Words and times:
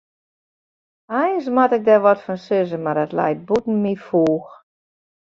Eins 1.19 1.45
moat 1.55 1.75
ik 1.77 1.83
der 1.89 2.01
wat 2.05 2.19
fan 2.25 2.39
sizze, 2.45 2.77
mar 2.83 2.99
it 3.05 3.15
leit 3.17 3.39
bûten 3.47 3.75
myn 3.83 3.99
foech. 4.07 4.49